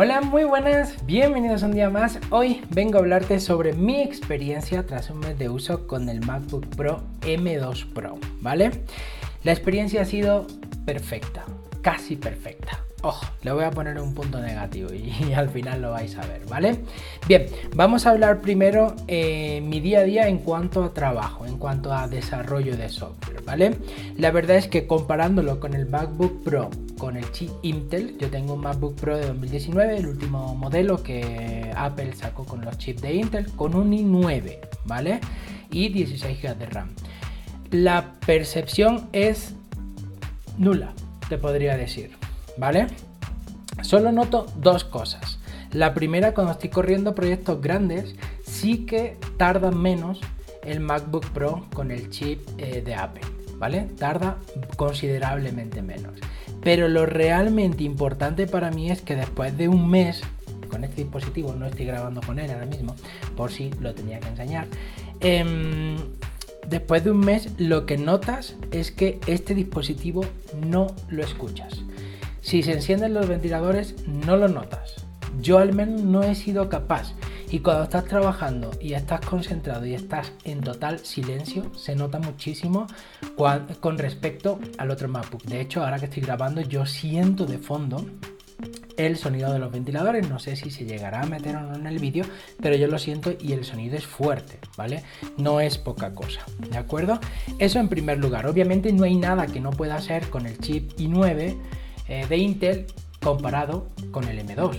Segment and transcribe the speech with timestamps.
[0.00, 2.20] Hola, muy buenas, bienvenidos un día más.
[2.30, 6.68] Hoy vengo a hablarte sobre mi experiencia tras un mes de uso con el MacBook
[6.76, 8.70] Pro M2 Pro, ¿vale?
[9.42, 10.46] La experiencia ha sido
[10.86, 11.44] perfecta,
[11.82, 12.84] casi perfecta.
[13.02, 16.44] Ojo, le voy a poner un punto negativo y, al final lo vais a ver,
[16.46, 16.80] ¿vale?
[17.28, 17.46] Bien,
[17.76, 21.92] vamos a hablar primero eh, mi día a día en cuanto a trabajo, en cuanto
[21.92, 23.76] a desarrollo de software, ¿vale?
[24.16, 28.54] La verdad es que comparándolo con el MacBook Pro, con el chip Intel, yo tengo
[28.54, 33.14] un MacBook Pro de 2019, el último modelo que Apple sacó con los chips de
[33.14, 35.20] Intel, con un i9, ¿vale?
[35.70, 36.88] Y 16 GB de RAM.
[37.70, 39.54] La percepción es
[40.56, 40.94] nula,
[41.28, 42.27] te podría decir.
[42.58, 42.86] ¿Vale?
[43.82, 45.38] Solo noto dos cosas.
[45.72, 50.20] La primera, cuando estoy corriendo proyectos grandes, sí que tarda menos
[50.64, 53.22] el MacBook Pro con el chip eh, de Apple,
[53.58, 53.82] ¿vale?
[53.98, 54.38] Tarda
[54.76, 56.14] considerablemente menos.
[56.62, 60.22] Pero lo realmente importante para mí es que después de un mes
[60.68, 62.94] con este dispositivo, no estoy grabando con él ahora mismo,
[63.36, 64.66] por si lo tenía que enseñar.
[65.20, 65.96] Em,
[66.68, 70.24] después de un mes, lo que notas es que este dispositivo
[70.66, 71.82] no lo escuchas.
[72.48, 75.04] Si se encienden los ventiladores no lo notas.
[75.38, 77.12] Yo al menos no he sido capaz.
[77.50, 82.86] Y cuando estás trabajando y estás concentrado y estás en total silencio, se nota muchísimo
[83.80, 85.42] con respecto al otro MacBook.
[85.42, 88.02] De hecho, ahora que estoy grabando, yo siento de fondo
[88.96, 90.26] el sonido de los ventiladores.
[90.30, 92.24] No sé si se llegará a meter o no en el vídeo,
[92.62, 95.02] pero yo lo siento y el sonido es fuerte, ¿vale?
[95.36, 96.40] No es poca cosa,
[96.70, 97.20] ¿de acuerdo?
[97.58, 98.46] Eso en primer lugar.
[98.46, 101.54] Obviamente no hay nada que no pueda hacer con el chip i9
[102.08, 102.86] eh, de Intel
[103.22, 104.78] comparado con el M2.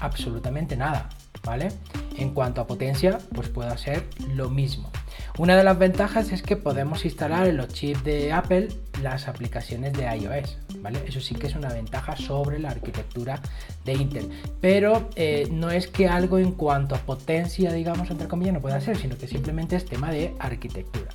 [0.00, 1.08] Absolutamente nada,
[1.44, 1.68] ¿vale?
[2.16, 4.90] En cuanto a potencia, pues puede ser lo mismo.
[5.38, 8.68] Una de las ventajas es que podemos instalar en los chips de Apple
[9.02, 11.00] las aplicaciones de iOS, ¿vale?
[11.06, 13.40] Eso sí que es una ventaja sobre la arquitectura
[13.84, 14.28] de Intel.
[14.60, 18.80] Pero eh, no es que algo en cuanto a potencia, digamos, entre comillas, no pueda
[18.80, 21.10] ser, sino que simplemente es tema de arquitectura.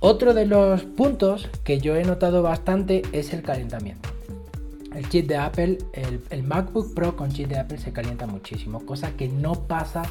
[0.00, 4.09] Otro de los puntos que yo he notado bastante es el calentamiento
[4.94, 5.78] el chip de Apple,
[6.30, 10.02] el, MacBook Pro con chip de Apple se calienta muchísimo, cosa que no pasa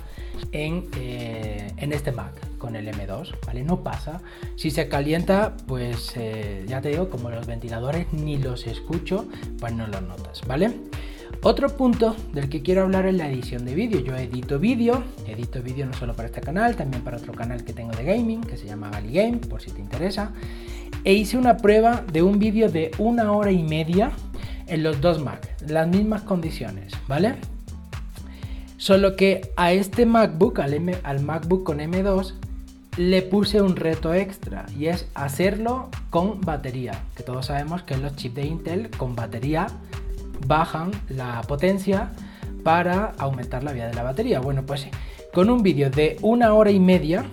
[0.52, 3.64] en, eh, en este Mac con el M2, ¿vale?
[3.64, 4.22] No pasa.
[4.56, 9.28] Si se calienta, pues eh, ya te digo, como los ventiladores ni los escucho,
[9.60, 10.74] pues no los notas, ¿vale?
[11.42, 14.02] Otro punto del que quiero hablar es la edición de vídeo.
[14.02, 17.72] Yo edito vídeo, edito vídeo no solo para este canal, también para otro canal que
[17.72, 20.34] tengo de gaming, que se llama Gali Game, por si te interesa.
[21.06, 24.12] E hice una prueba de un vídeo de una hora y media
[24.70, 27.36] en los dos Mac, las mismas condiciones, ¿vale?
[28.78, 32.34] Solo que a este MacBook, al, al MacBook con M2,
[32.98, 38.16] le puse un reto extra y es hacerlo con batería, que todos sabemos que los
[38.16, 39.68] chips de Intel con batería
[40.48, 42.12] bajan la potencia
[42.64, 44.40] para aumentar la vida de la batería.
[44.40, 44.88] Bueno, pues
[45.34, 47.26] con un vídeo de una hora y media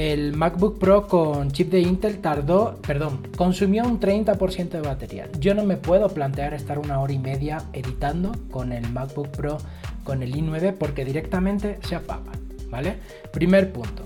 [0.00, 5.28] el MacBook Pro con chip de Intel tardó, perdón, consumió un 30% de batería.
[5.38, 9.58] Yo no me puedo plantear estar una hora y media editando con el MacBook Pro
[10.02, 12.32] con el i9 porque directamente se apaga,
[12.70, 12.96] ¿vale?
[13.30, 14.02] Primer punto.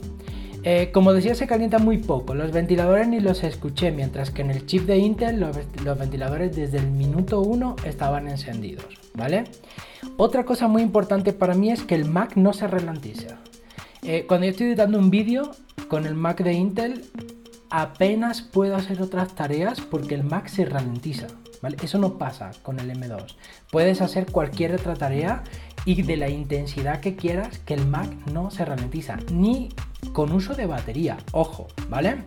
[0.64, 2.34] Eh, como decía, se calienta muy poco.
[2.34, 5.56] Los ventiladores ni los escuché, mientras que en el chip de Intel los,
[5.96, 9.44] ventiladores desde el minuto 1 estaban encendidos, ¿vale?
[10.16, 13.38] Otra cosa muy importante para mí es que el Mac no se ralentiza.
[14.06, 15.52] Eh, cuando yo estoy editando un vídeo
[15.88, 17.06] con el Mac de Intel,
[17.70, 21.28] apenas puedo hacer otras tareas porque el Mac se ralentiza.
[21.62, 21.78] ¿vale?
[21.82, 23.34] Eso no pasa con el M2.
[23.70, 25.42] Puedes hacer cualquier otra tarea
[25.86, 29.70] y de la intensidad que quieras que el Mac no se ralentiza, ni
[30.12, 31.16] con uso de batería.
[31.32, 32.24] Ojo, ¿vale?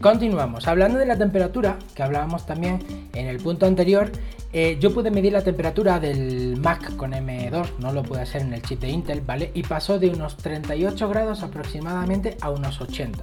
[0.00, 0.66] Continuamos.
[0.66, 2.80] Hablando de la temperatura, que hablábamos también
[3.12, 4.10] en el punto anterior,
[4.52, 8.52] eh, yo pude medir la temperatura del Mac con M2, no lo pude hacer en
[8.52, 9.52] el chip de Intel, ¿vale?
[9.54, 13.22] Y pasó de unos 38 grados aproximadamente a unos 80.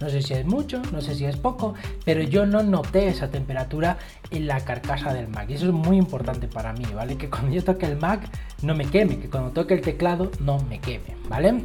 [0.00, 3.28] No sé si es mucho, no sé si es poco, pero yo no noté esa
[3.28, 3.98] temperatura
[4.30, 5.50] en la carcasa del Mac.
[5.50, 7.16] Y eso es muy importante para mí, ¿vale?
[7.16, 8.22] Que cuando yo toque el Mac
[8.62, 11.64] no me queme, que cuando toque el teclado no me queme, ¿vale?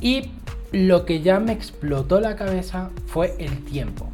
[0.00, 0.30] Y
[0.72, 4.08] lo que ya me explotó la cabeza fue el tiempo.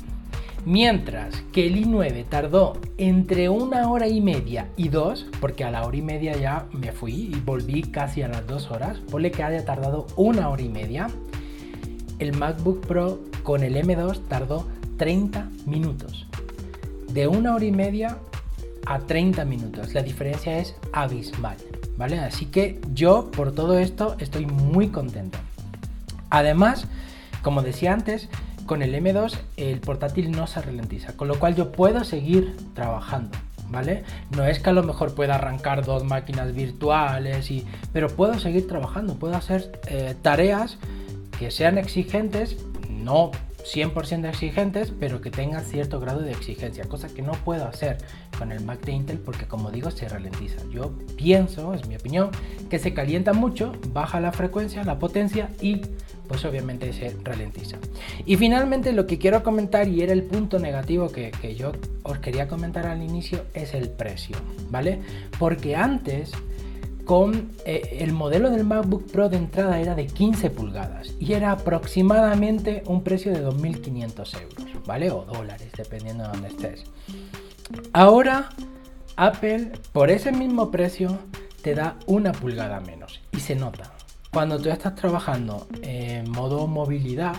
[0.67, 5.85] Mientras que el i9 tardó entre una hora y media y dos, porque a la
[5.87, 9.43] hora y media ya me fui y volví casi a las dos horas, ponle que
[9.43, 11.09] haya tardado una hora y media,
[12.19, 14.69] el MacBook Pro con el M2 tardó
[14.99, 16.27] 30 minutos.
[17.11, 18.19] De una hora y media
[18.85, 19.95] a 30 minutos.
[19.95, 21.56] La diferencia es abismal,
[21.97, 22.19] ¿vale?
[22.19, 25.39] Así que yo por todo esto estoy muy contento.
[26.29, 26.87] Además,
[27.43, 28.29] como decía antes,
[28.70, 33.37] con el M2 el portátil no se ralentiza, con lo cual yo puedo seguir trabajando,
[33.69, 34.05] ¿vale?
[34.37, 38.69] No es que a lo mejor pueda arrancar dos máquinas virtuales, y, pero puedo seguir
[38.69, 40.78] trabajando, puedo hacer eh, tareas
[41.37, 42.58] que sean exigentes,
[42.88, 43.32] no
[43.64, 47.99] 100% exigentes, pero que tengan cierto grado de exigencia, cosa que no puedo hacer
[48.38, 50.62] con el Mac de Intel porque como digo se ralentiza.
[50.70, 52.31] Yo pienso, es mi opinión,
[52.69, 55.82] que se calienta mucho, baja la frecuencia, la potencia y
[56.31, 57.77] pues obviamente se ralentiza.
[58.25, 61.73] Y finalmente lo que quiero comentar y era el punto negativo que, que yo
[62.05, 64.37] os quería comentar al inicio es el precio,
[64.71, 65.00] ¿vale?
[65.41, 66.31] Porque antes
[67.05, 71.50] con eh, el modelo del MacBook Pro de entrada era de 15 pulgadas y era
[71.50, 75.11] aproximadamente un precio de 2.500 euros, ¿vale?
[75.11, 76.85] O dólares, dependiendo de dónde estés.
[77.93, 78.50] Ahora
[79.17, 81.19] Apple por ese mismo precio
[81.62, 83.91] te da una pulgada menos y se nota.
[84.32, 85.67] Cuando tú estás trabajando
[86.20, 87.34] en modo movilidad,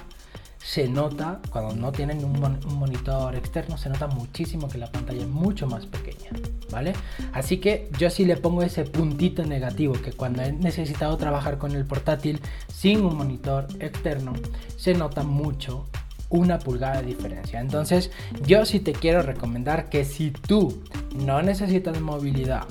[0.64, 2.40] se nota, cuando no tienen un,
[2.76, 6.30] monitor externo, se nota muchísimo que la pantalla es mucho más pequeña,
[6.70, 6.94] ¿vale?
[7.34, 11.72] Así que yo sí le pongo ese puntito negativo, que cuando he necesitado trabajar con
[11.72, 12.40] el portátil
[12.72, 14.34] sin un monitor externo,
[14.78, 15.88] se nota mucho
[16.30, 17.60] una pulgada de diferencia.
[17.60, 18.12] Entonces,
[18.46, 20.84] yo sí te quiero recomendar que si tú
[21.16, 22.66] no necesitas movilidad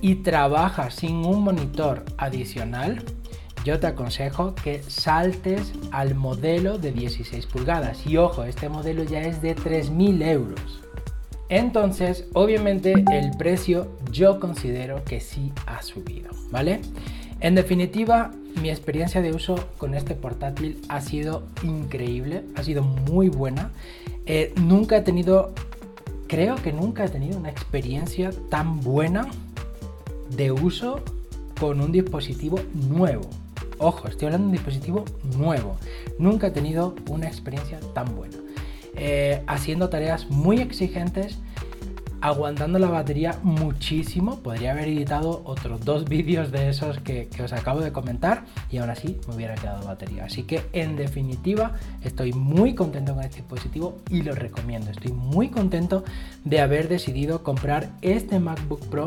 [0.00, 3.02] y trabajas sin un monitor adicional,
[3.64, 8.06] yo te aconsejo que saltes al modelo de 16 pulgadas.
[8.06, 10.80] Y ojo, este modelo ya es de 3.000 euros.
[11.48, 16.80] Entonces, obviamente el precio yo considero que sí ha subido, ¿vale?
[17.40, 18.30] En definitiva,
[18.60, 23.70] mi experiencia de uso con este portátil ha sido increíble, ha sido muy buena.
[24.26, 25.52] Eh, nunca he tenido,
[26.28, 29.28] creo que nunca he tenido una experiencia tan buena
[30.30, 31.02] de uso
[31.60, 33.28] con un dispositivo nuevo.
[33.78, 35.04] Ojo, estoy hablando de un dispositivo
[35.36, 35.76] nuevo.
[36.18, 38.36] Nunca he tenido una experiencia tan buena.
[38.96, 41.38] Eh, haciendo tareas muy exigentes,
[42.20, 44.38] aguantando la batería muchísimo.
[44.40, 48.78] Podría haber editado otros dos vídeos de esos que, que, os acabo de comentar y
[48.78, 50.24] aún así me hubiera quedado batería.
[50.24, 51.72] Así que en definitiva
[52.02, 54.90] estoy muy contento con este dispositivo y lo recomiendo.
[54.90, 56.04] Estoy muy contento
[56.44, 59.06] de haber decidido comprar este MacBook Pro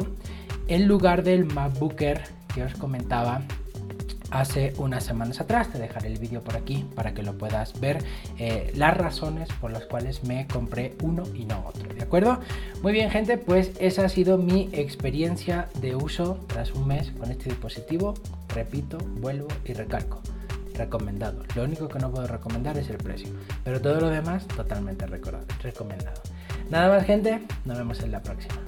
[0.67, 2.23] en lugar del MacBook Air
[2.53, 3.41] que os comentaba
[4.31, 5.71] hace unas semanas atrás.
[5.71, 8.03] Te dejaré el vídeo por aquí para que lo puedas ver
[8.37, 11.93] eh, las razones por las cuales me compré uno y no otro.
[11.93, 12.39] ¿De acuerdo?
[12.81, 17.31] Muy bien, gente, pues esa ha sido mi experiencia de uso tras un mes con
[17.31, 18.13] este dispositivo.
[18.53, 20.21] Repito, vuelvo y recalco.
[20.73, 21.43] Recomendado.
[21.55, 23.29] Lo único que no puedo recomendar es el precio,
[23.63, 26.21] pero todo lo demás totalmente recomendado.
[26.69, 27.41] Nada más, gente.
[27.65, 28.66] Nos vemos en la próxima.